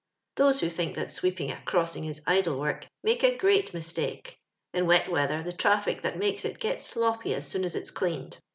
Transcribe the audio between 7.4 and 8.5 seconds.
soon as it's cleaned.